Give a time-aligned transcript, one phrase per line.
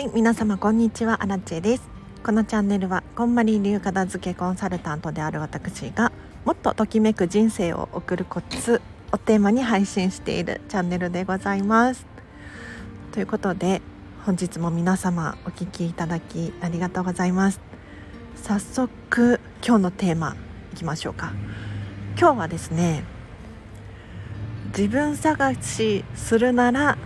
[0.00, 1.22] はい皆様こんにちは。
[1.22, 1.82] アラチェです。
[2.24, 6.10] このチャンネルはこんまり流片付けコンサルタントである私が
[6.46, 8.80] もっとときめく人生を送るコツ
[9.12, 12.06] をテーマに配信しているチャンネルでございます。
[13.12, 13.82] ということで
[14.24, 17.60] 本日も皆様お聞きいただきありがとうございます。
[18.36, 20.34] 早速今日のテーマ
[20.72, 21.34] いきましょうか。
[22.18, 23.04] 今日はですね
[24.68, 26.96] 自分探しするなら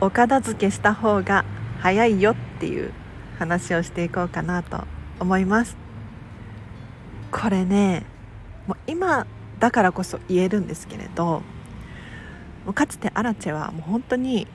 [0.00, 1.44] お片付けした方が
[1.80, 2.92] 早いよっていう
[3.38, 4.84] 話をしていこうかなと
[5.18, 5.76] 思います。
[7.30, 8.04] これね
[8.66, 9.26] もう今
[9.60, 11.42] だからこそ言えるんですけれど
[12.74, 14.46] かつてアラチェはもう本当に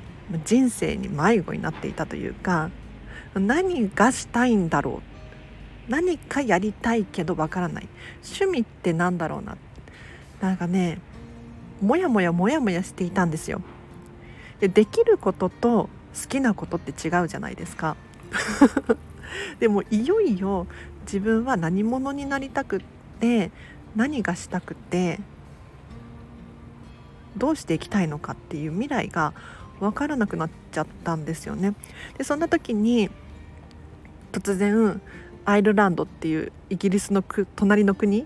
[0.43, 2.69] 人生に迷子になっていたというか
[3.33, 5.01] 何がしたいんだろ
[5.87, 7.87] う何かやりたいけどわからない
[8.23, 9.57] 趣味って何だろうな
[10.41, 10.99] なんかね
[11.81, 13.61] もやもやもやもやしていたんですよ。
[14.59, 15.89] でできることと
[16.21, 17.97] 好きなことって違うじゃないですか
[19.59, 20.67] でもいよいよ
[21.05, 22.81] 自分は何者になりたくっ
[23.19, 23.51] て
[23.95, 25.19] 何がしたくて
[27.37, 29.33] どうしていきたいのかっていう未来が
[29.79, 31.73] 分からなくなっちゃったんですよね。
[32.17, 33.09] でそんな時に
[34.31, 35.01] 突然
[35.43, 37.23] アイルランドっていうイギリスの
[37.55, 38.25] 隣の国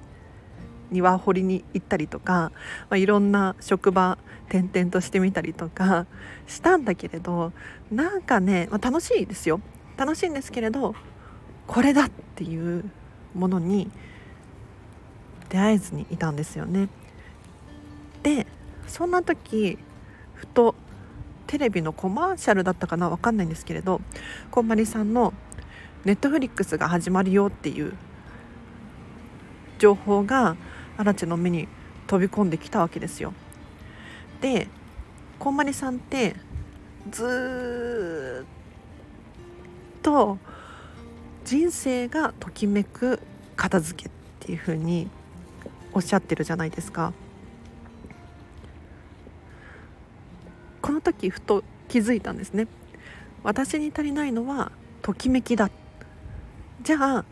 [0.92, 2.52] にワーホリに行ったりとか、
[2.90, 4.18] まあ、いろんな職場
[4.50, 6.08] 転々としてみたりとか
[6.48, 7.54] したんだけれど
[7.92, 9.62] なんかね、まあ、楽しいですよ
[9.98, 10.95] 楽しいんですけれど
[11.67, 12.84] これだっていう
[13.36, 13.92] ものに
[15.50, 16.90] 出会えずにいたんですよね。
[18.23, 18.48] で
[18.88, 19.78] そんな時
[20.34, 20.76] ふと
[21.48, 24.02] テレビのコマーシャルだったかな分かんないんですけれど
[24.52, 25.34] こんまりさんの
[26.06, 27.94] ネットフリックスが始まるよっていう
[29.80, 30.56] 情報が
[31.00, 31.69] アラチェの目に
[32.08, 33.33] 飛び込んできたわけですよ。
[34.42, 34.67] で
[35.39, 36.36] こんまりさんって
[37.09, 40.38] ずっと
[41.45, 43.21] 人生がときめく
[43.55, 44.11] 片付けっ
[44.42, 45.09] ていう風に
[45.93, 47.14] おっしゃってるじゃないですか。
[50.82, 52.67] この時ふと気づいたんですね。
[53.43, 55.71] 私に足りないのはときめきだ。
[56.83, 57.26] じゃあ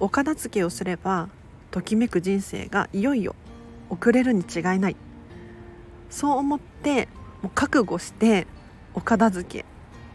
[0.00, 1.28] お片付けをすれば
[1.70, 3.34] ときめく人生がいよいよ
[3.90, 4.96] 送れるに違いない。
[6.10, 7.08] そう思って
[7.42, 8.46] もう覚悟して
[8.94, 9.64] お片付け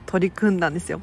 [0.05, 1.01] 取り組んだんですよ。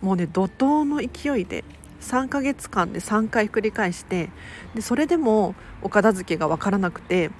[0.00, 1.64] もうね怒涛の勢いで
[2.00, 4.30] 3ヶ月間で3回繰り返して
[4.74, 7.30] でそれでもお片付けが分からなくて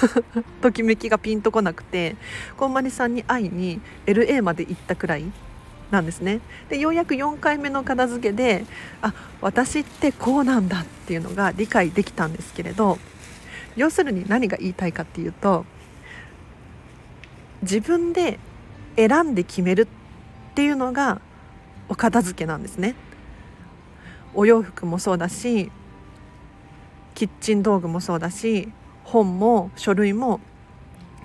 [0.62, 2.16] ときめきがピンとこなくて
[2.56, 5.24] こんまりさんに会いに LA まで行ったくらい
[5.90, 6.40] なんですね。
[6.68, 8.64] でようやく4回目の片付けで
[9.02, 12.98] あ私ってこうなんだっていうのが理解できたんですけれど
[13.76, 15.64] 要するに何が言いたいかっていうと
[17.62, 18.38] 自分で
[18.96, 21.20] 選んで決めるっていうのが
[21.88, 22.94] お片付けなんですね。
[24.34, 25.70] お洋服もそうだし
[27.14, 28.70] キッチン道具もそうだし
[29.04, 30.40] 本も書類も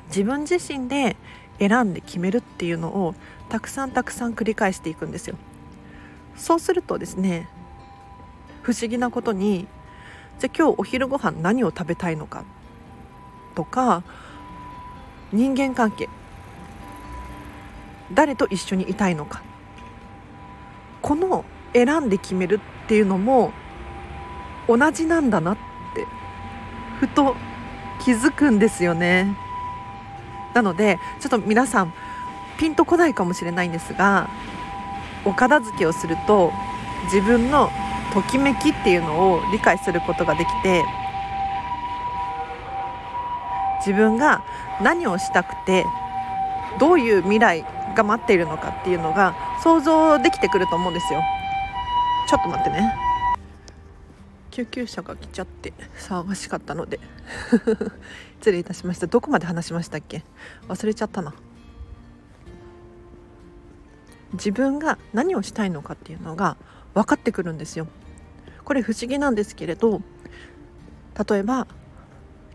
[0.08, 1.18] 自分自身で
[1.62, 3.14] 選んで決めるっていうのを
[3.48, 5.36] たくさんたくさん繰り返していくんですよ。
[6.36, 7.48] そうするとですね
[8.64, 9.68] 不思議なことに
[10.40, 12.46] じゃあ今日お昼ご飯何を食べたいのか
[13.54, 14.04] とか
[15.32, 16.10] 人間関係
[18.12, 19.44] 誰と一緒にいたいのか
[21.02, 23.52] この選んで決めるっていうのも
[24.68, 25.58] 同じなんだなっ
[25.96, 26.08] て
[27.00, 27.36] ふと
[28.04, 29.38] 気づくんですよね。
[30.54, 31.94] なのでちょっと皆さん
[32.58, 34.30] ピンとこないかもしれないんですが
[35.26, 36.52] お片付けをすると
[37.06, 37.70] 自分の
[38.14, 40.84] ときめきっていうのを理解することができて
[43.80, 44.44] 自分が
[44.82, 45.86] 何をしたくて
[46.80, 51.22] どういう未来が待っているのかっていうのが想像できてくると思うんですよ。
[52.30, 53.11] ちょっと待ってね。
[54.52, 57.00] 救急車が来ちゃって騒がしかったので。
[58.40, 59.08] 失礼いたしました。
[59.08, 60.24] どこまで話しましたっけ？
[60.68, 61.34] 忘れちゃったな。
[64.34, 66.58] 自分が何をしたいのかっていうのが
[66.94, 67.88] 分かってくるんですよ。
[68.64, 70.02] これ不思議なんですけれど
[71.30, 71.68] 例えば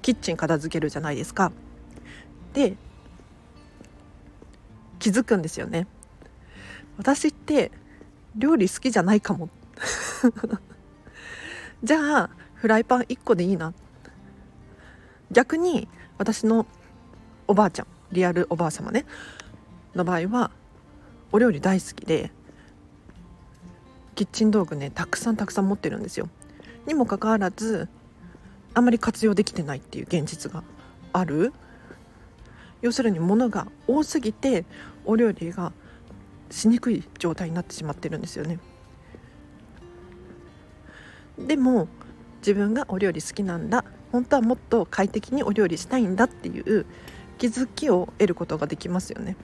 [0.02, 1.52] キッチン片付けるじゃないですか。
[2.52, 2.76] で
[4.98, 5.86] 気づくんですよね。
[6.96, 7.70] 私って
[8.34, 9.50] 料理好きじゃないかも。
[11.86, 13.72] じゃあフライパン1個でいいな。
[15.30, 15.86] 逆に
[16.18, 16.66] 私の
[17.46, 19.06] おばあちゃんリアルおばあ様ね。
[19.94, 20.50] の場合は
[21.30, 22.32] お料理大好きで
[24.16, 26.28] キッチン道具ねたくさんたくさん持ってるんですよ。
[26.88, 27.88] にもかかわらず
[28.74, 30.64] あまり活用できてないっていう現実が
[31.12, 31.52] ある。
[32.82, 34.64] 要するに物が多すぎて
[35.04, 35.72] お料理が
[36.50, 38.58] しにくい状態になってしまってるんですよね。
[41.38, 41.88] でも
[42.38, 43.84] 自分がお料理好きなんだ。
[44.12, 46.86] 本当はもっと快適にお料理したいんだっていう
[47.38, 49.36] 気づきを得ることができますよね。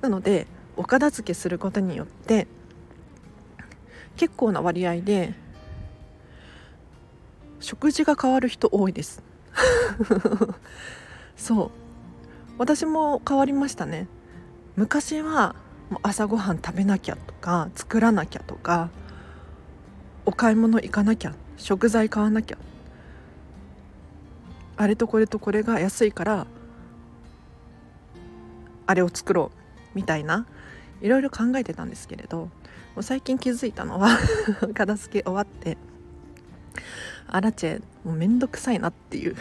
[0.00, 0.46] なので
[0.76, 2.46] お片付けすることによって
[4.16, 5.34] 結構な割合で
[7.60, 9.22] 食事が変わる人多いです。
[11.36, 11.70] そう。
[12.58, 14.08] 私も変わりましたね。
[14.76, 15.54] 昔は
[16.02, 18.90] 朝ごはん食べなきゃとか作らなきゃとか
[20.28, 21.34] お買い物行かなきゃ。
[21.56, 22.58] 食材買わなきゃ。
[24.76, 26.46] あれとこれとこれが安いから
[28.86, 29.58] あれを作ろう。
[29.94, 30.46] みたいな。
[31.00, 32.50] いろいろ考えてたんですけれども
[32.98, 34.18] う最近気づいたのは
[34.74, 35.78] 片付け終わって
[37.26, 39.36] アラチェもうめんどくさいなっていう。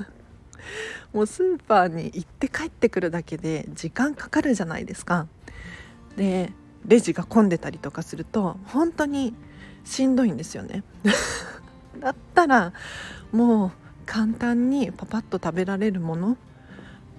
[1.14, 5.26] もうスーパーに行って帰ってくるだけで時間かかるじゃないですか。
[6.18, 6.52] で
[6.86, 9.34] レジが混んでたりとかすると本当に
[9.84, 10.82] しんどいんですよね。
[12.00, 12.72] だったら
[13.32, 13.70] もう
[14.04, 16.36] 簡単にパパッと食べられるものっ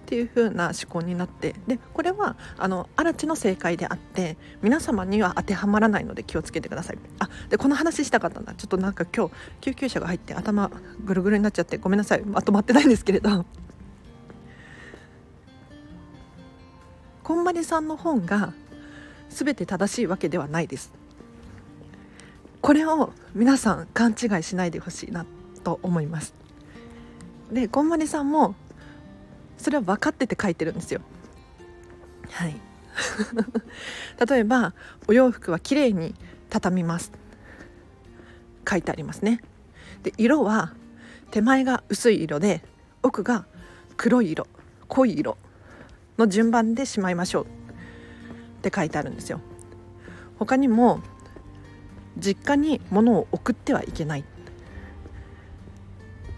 [0.06, 6.98] ていう風な思考になってでこれはあのアラチの正解であって皆様には当てはまらないので気をつけてください。
[7.20, 8.54] あでこの話したかったんだ。
[8.54, 10.72] ちょっとなんか今日救急車が入って頭
[11.04, 12.22] ぐるぐるになっちゃってごめんなさい。
[12.22, 13.46] まとまってないんですけれど。
[17.24, 18.54] こんまりさんの本が
[19.30, 20.92] 全て正しいわけではないです。
[22.62, 25.26] これを皆さん勘違いしないでほしいな
[25.64, 26.34] と思います。
[27.52, 28.56] でこんまりさんも
[29.58, 31.02] それは分かってて書いてるんですよ。
[32.32, 32.56] はい。
[34.30, 34.74] 例えば
[35.08, 36.16] お洋服はきれいに
[36.50, 37.12] 畳みます。
[38.70, 39.42] 書いてありますね。
[40.04, 40.74] で色は
[41.32, 42.64] 手前が薄い色で
[43.04, 43.46] 奥が
[43.98, 44.48] 黒い色
[44.88, 45.38] 濃い色
[46.18, 47.57] の順番でしまいましょう。
[48.68, 49.40] って書いてあるんですよ。
[50.38, 51.00] 他にも
[52.18, 54.22] 実家に物を送ってはいけない。
[54.22, 54.24] っ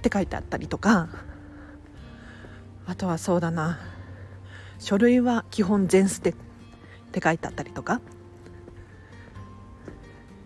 [0.01, 1.09] て書いてあったりとか。
[2.85, 3.79] あとはそうだな。
[4.77, 6.29] 書類は基本全捨て。
[6.31, 6.33] っ
[7.11, 7.99] て書いてあったりとか。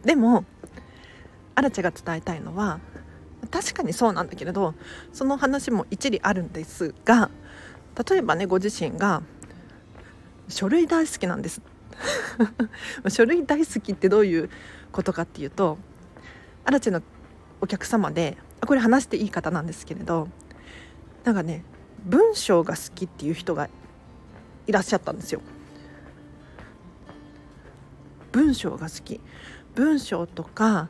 [0.05, 0.45] でも
[1.55, 2.79] アラチェが伝えたいのは
[3.51, 4.73] 確かにそうなんだけれど
[5.13, 7.29] その話も一理あるんですが
[8.09, 9.21] 例えばねご自身が
[10.49, 11.61] 書類大好きなんです。
[11.61, 11.63] っ
[13.09, 14.49] 書類大好きってどういう
[14.91, 15.77] ことかっていうと
[16.65, 17.01] アラチェの
[17.61, 20.27] お客様でこれ話していい方なんですけれど
[21.23, 21.63] なんかね
[22.05, 23.69] 文章が好きっていう人が
[24.67, 25.41] いらっしゃったんですよ。
[28.31, 29.21] 文章が好き
[29.75, 30.89] 文章とか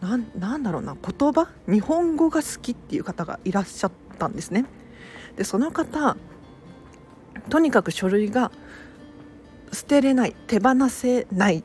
[0.00, 1.48] なんなんだろうな言葉？
[1.66, 4.66] 日本語が好きっていう方がいらっしゃったんですね。
[5.36, 6.16] でその方
[7.48, 8.52] とにかく書類が
[9.74, 11.64] 捨てれない手放せない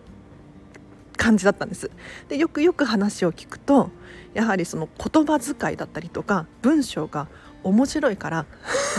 [1.17, 1.91] 感じだったんです。
[2.27, 3.91] でよくよく話を聞くと
[4.33, 7.27] やはりその言葉遣いだったりとか文章が
[7.63, 8.45] 面白いから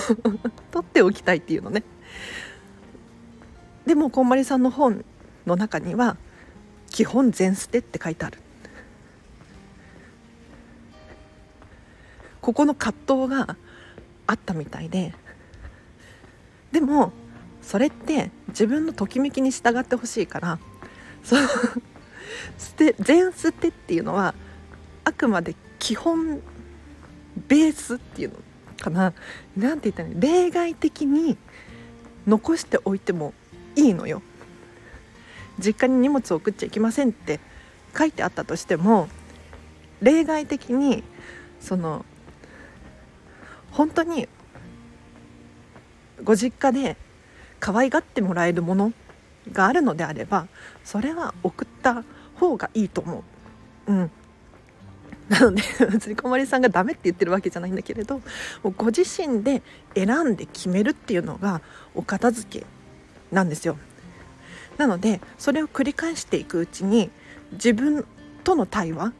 [0.71, 1.83] 取っておきたいっていうのね。
[3.87, 5.05] でもこんまりさんの本
[5.47, 6.17] の中には
[6.91, 8.39] 「基本全捨て」って書いてある。
[12.41, 13.57] ここの葛藤が
[14.27, 15.15] あったみたいで。
[16.73, 17.13] でも
[17.71, 20.59] それって自分のときめきに従ってほしいから
[21.23, 21.43] その
[22.59, 24.35] 捨て全捨てっていうのは
[25.05, 26.41] あくまで基本
[27.47, 28.37] ベースっていうの
[28.81, 29.13] かな。
[29.57, 31.37] 何て言ったら例外的に
[32.27, 33.35] 残しておいても
[33.77, 34.21] いいのよ。
[35.61, 37.39] 実家に荷物を送っちゃいけませんって
[37.97, 39.09] 書いてあったとしても
[40.03, 41.05] 例外的に
[41.61, 42.05] その
[43.71, 44.29] 本当に
[46.25, 46.97] ご実家で
[47.61, 48.93] 可愛がってもらえるもの
[49.53, 50.49] があるのであれば
[50.85, 53.25] それは送った方がいいと思
[53.87, 53.93] う。
[53.93, 54.11] うん
[55.29, 55.63] なので
[55.93, 58.19] 別に小森さんがダメって言ってるわけじゃないんだけれど
[58.65, 59.63] もうご自身で
[59.95, 61.61] 選んで決めるっていうのが
[61.95, 62.67] お片付け
[63.31, 63.79] なんですよ。
[64.77, 67.11] なのでそれを繰り返していくうちに
[67.53, 68.05] 自分
[68.43, 69.13] との対話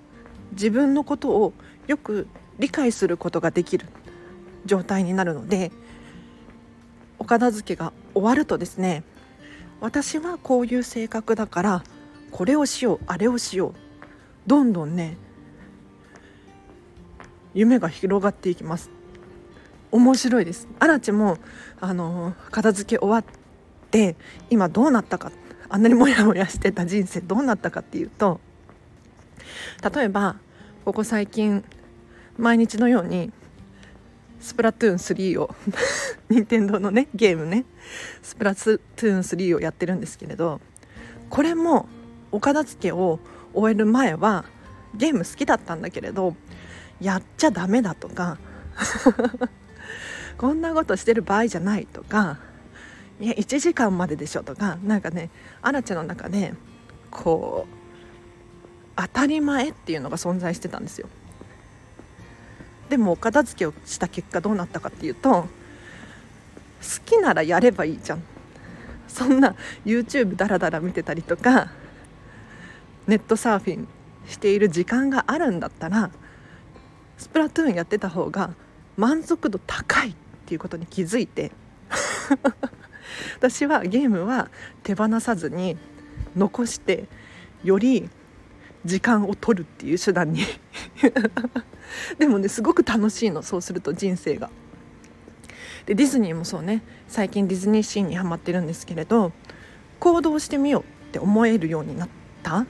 [0.53, 1.53] 自分のことを
[1.87, 2.27] よく
[2.59, 3.87] 理解することができる
[4.67, 5.71] 状態になるので
[7.21, 9.05] お片付けが終わるとですね
[9.81, 11.85] 私はこういう性格だから
[12.33, 13.75] これをしようあれをしよう
[14.49, 15.17] どんどんね
[17.55, 18.91] 夢が広がっていきます。
[19.91, 20.69] 面白いです。
[20.79, 21.37] アラチも
[21.81, 23.25] あの片付け終わっ
[23.91, 24.17] て
[24.51, 25.33] 今どうなったか
[25.69, 28.41] あんなにモヤモヤしてた人生どうなったかっていうと
[29.95, 30.37] 例えば
[30.85, 31.65] ここ最近
[32.39, 33.33] 毎日のように
[34.41, 35.55] スプラトゥーン3を
[36.31, 37.65] 任天堂のねゲームね。
[38.23, 40.61] スプラトゥーン3をやってるんですけれど
[41.29, 41.87] これも
[42.33, 43.21] お片付けを
[43.53, 44.45] 終える前は
[44.95, 46.35] ゲーム好きだったんだけれど
[47.01, 48.39] やっちゃダメだとか
[50.39, 52.39] こんなことしてる場合じゃないとか
[53.21, 55.31] いや1時間まででしょとかなんかね
[55.63, 56.55] アラチェの中で
[57.11, 57.81] こう
[58.97, 61.09] 当たり前っていうのが存在してたんですよ。
[62.91, 65.49] でもお片付けをした結果どうなったかっていうと好
[67.07, 68.23] きならやればいいじゃん。
[69.09, 71.71] そんな YouTube ダラダラ見てたりとか
[73.07, 73.89] ネットサーフィン
[74.29, 76.11] している時間があるんだったら
[77.19, 78.55] スプラトゥーンやってた方が
[78.97, 80.15] 満足度高いっ
[80.47, 81.51] ていうことに気づいて
[83.37, 84.49] 私はゲームは
[84.85, 85.77] 手放さずに
[86.37, 87.09] 残して
[87.65, 88.09] より
[88.85, 90.43] 時間を取るっていう手段に。
[92.19, 94.51] でもねすごく楽しいのそうすると人生が。
[95.87, 96.83] でディズニーもそうね。
[97.09, 99.33] 最近ディズニーシーンにはまってるんですけれど
[99.99, 102.09] 行動してみようって思えるようになっ
[102.43, 102.67] た？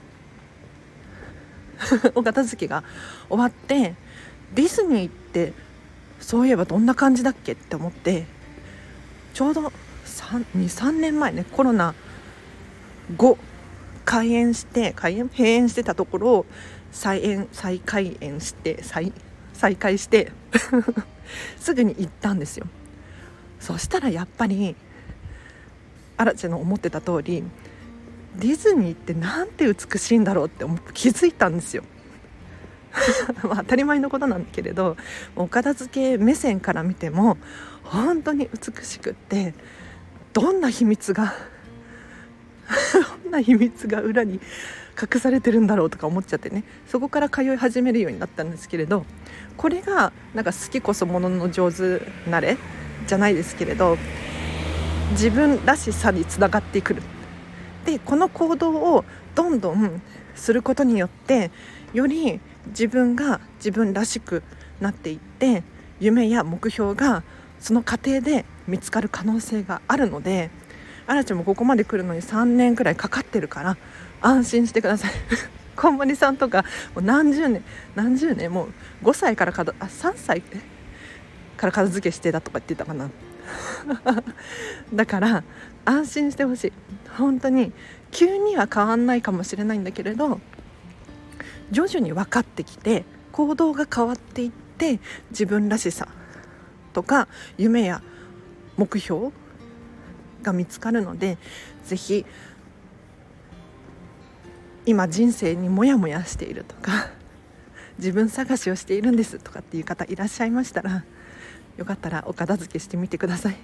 [2.15, 2.83] お片付けが
[3.29, 3.95] 終わって
[4.55, 5.53] ディズニーって
[6.21, 8.27] そういえばどんな感じだっけって思って
[9.33, 9.73] ちょうど
[10.57, 11.95] 23年前ねコロナ
[13.17, 13.39] 後
[14.05, 16.47] 開園して開園閉園してたところを
[16.91, 19.13] 再園再開園して再
[19.53, 20.33] 再開して
[21.59, 22.67] すぐに行ったんですよ。
[23.61, 24.75] そしたらやっぱり
[26.17, 27.45] アラチェの思ってた通り
[28.37, 30.65] ディズニーってなんて美しいんだろうって
[30.95, 31.85] 気づいたんですよ。
[33.45, 34.97] まあ当たり前のことなんだけれど
[35.37, 37.39] お片付け目線から見ても
[37.85, 39.55] 本当に美しくって
[40.33, 41.35] どんな秘密が？
[43.31, 44.41] な秘密が裏に
[45.01, 46.65] 隠されてるんだろうとか思っちゃってね。
[46.87, 49.07] そこから通い始めるようになったんですけれど
[49.57, 52.57] これがなんか好きこそものの上手なれ
[53.07, 53.97] じゃないですけれど
[55.13, 57.03] 自分らしさにつながってくる。
[57.85, 60.03] でこの行動をどんどん
[60.35, 61.51] することによって
[61.93, 64.43] より自分が自分らしく
[64.81, 65.63] なっていって
[65.99, 67.23] 夢や目標が
[67.59, 70.51] その過程で見つかる可能性があるので
[71.11, 73.77] あらちゃんもここまで来るのに3年くらいかかってるから
[74.21, 75.11] 安心してください。
[75.75, 76.63] こんまりさんとか
[76.95, 77.65] もう何十年
[77.97, 78.69] 何十年も
[79.03, 80.41] う5歳からかあ3歳
[81.57, 83.11] から片付けしてたとか言ってたかな。
[84.95, 85.43] だから
[85.85, 86.73] 安心してほしい。
[87.19, 87.73] 本当に
[88.13, 90.39] 急には変わんないかもしれないんだけれど
[91.73, 95.01] 徐々に分かってきて行動が変わっていって
[95.31, 96.07] 自分らしさ
[96.93, 97.27] とか
[97.59, 98.01] 夢や
[98.77, 99.33] 目標
[100.43, 101.39] が見つかるので
[101.85, 102.27] 是非
[104.87, 107.11] 今人生にモヤモヤしているとか
[107.99, 111.05] 自分探しをしているんですとかっていう方いらっしゃいましたら
[111.77, 113.57] よかったらお片付けしてみてください。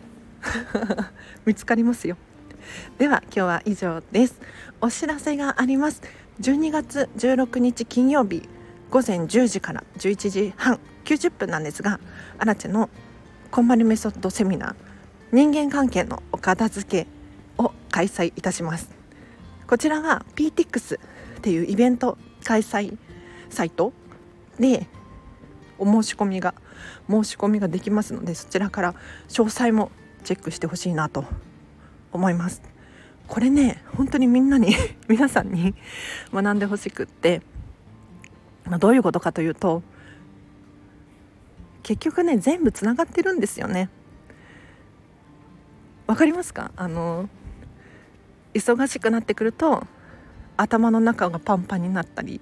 [1.44, 2.16] 見つかりますよ。
[2.98, 4.40] では今日は以上です。
[4.80, 6.02] お知らせがあります。
[6.40, 8.48] 12月16日金曜日
[8.90, 11.98] 午前10時から11時半90分なんですが
[12.38, 12.90] アラチェの
[13.50, 14.85] こんまりメソッドセミナー
[15.32, 18.90] 人間関係のお片付けを開催いたします。
[19.66, 21.00] こちらは PTX っ
[21.42, 22.96] ていうイベント開催
[23.50, 23.92] サイト
[24.60, 24.86] で
[25.78, 26.54] お申し込みが
[27.10, 28.94] 申し込みができますのでそちらから
[29.28, 29.90] 詳細も
[30.24, 31.24] チェックしてほしいなと
[32.12, 32.62] 思います。
[33.26, 34.74] これね本当にみんなに
[35.08, 35.74] 皆さんに
[36.32, 37.42] 学んでほしくって、
[38.64, 39.82] まあ、どういうことかというと
[41.82, 43.90] 結局ね全部つながってるんですよね。
[46.06, 46.70] わかりますか？
[46.76, 47.28] あの
[48.54, 49.84] 忙しくなってくると
[50.56, 52.40] 頭の中がパンパンになったり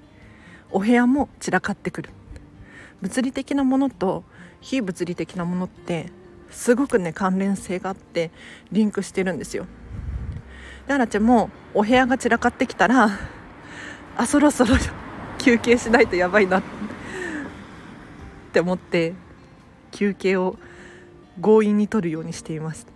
[0.71, 2.11] お部屋も散らかってくる。
[3.01, 4.23] 物理的なものと
[4.61, 6.11] 非物理的なものって
[6.51, 8.31] すごくね関連性があって
[8.71, 9.67] リンクしてるんですよ。
[10.87, 13.11] でアラちゃんもお部屋が散らかってきたら
[14.17, 14.77] あそろそろ
[15.39, 16.63] 休憩しないとやばいなっ
[18.53, 19.15] て思って
[19.91, 20.57] 休憩を
[21.43, 22.87] 強引に取るようにしています。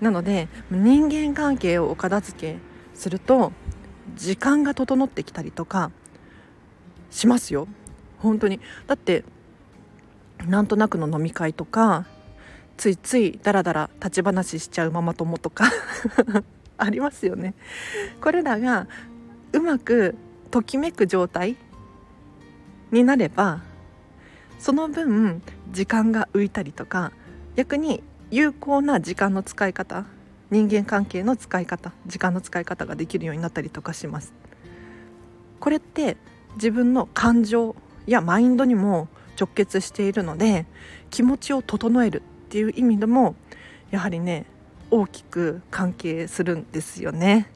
[0.00, 2.58] なので人間関係をお片付け
[2.94, 3.52] すると
[4.16, 5.90] 時間が整ってきたりとか
[7.10, 7.68] しますよ。
[8.18, 8.60] 本当に。
[8.86, 9.24] だって
[10.46, 12.06] なんとなくの飲み会とか
[12.76, 15.70] ついついダラダラ立ち話しちゃうママ友とか
[16.78, 17.54] ありますよね。
[18.20, 18.86] これらが
[19.52, 20.14] うまく
[20.50, 21.56] ときめく状態
[22.90, 23.60] になれば
[24.58, 25.42] その分
[25.72, 27.12] 時間が浮いたりとか
[27.56, 30.04] 逆に有効な時間の使い方
[30.50, 34.32] 人間関係の使い方時間の使い方ができるようになったりとかします。
[35.58, 36.16] これって
[36.54, 39.08] 自分の感情やマインドにも
[39.38, 40.66] 直結しているので
[41.10, 43.34] 気持ちを整えるっていう意味でも
[43.90, 44.46] やはりね
[44.90, 47.50] 大きく関係するんですよね。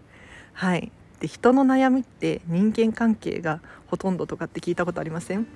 [0.52, 0.90] はい。
[1.20, 5.46] で人の悩みって人間関係がほとんどとかって聞いたことありません？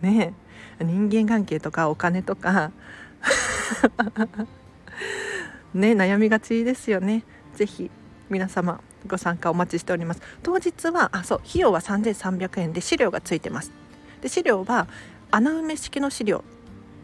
[0.00, 0.34] ね
[0.80, 2.72] 人間関係とかお金とか
[5.74, 7.24] ね悩みがちですよね。
[7.54, 7.90] 是非
[8.28, 10.20] 皆様ご参加お待ちしております。
[10.42, 13.72] 当日はあそう費用は3300円で資料がついてます。
[14.20, 14.86] で資料は
[15.30, 16.44] 穴埋め式の資料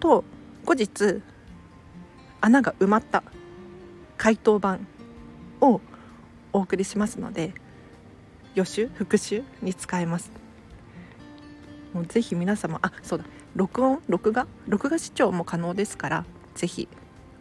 [0.00, 0.24] と
[0.64, 1.22] 後日
[2.40, 3.22] 穴が埋まった
[4.16, 4.78] 回答板
[5.60, 5.80] を
[6.52, 7.52] お送りしますので
[8.54, 10.30] 予習復習に使えます。
[11.92, 14.46] もうぜひ皆様あそうだ録音録画？
[14.68, 16.24] 録画視聴も可能ですから
[16.56, 16.88] ぜひ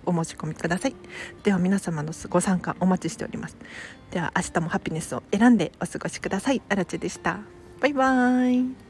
[0.05, 0.95] お申し込みください。
[1.43, 3.57] では皆様のご参加お待ちしております。
[4.11, 6.61] では明日もハピネスを選んでお過ごしください。
[6.69, 7.39] あらちでした。
[7.81, 8.84] バイバーイ。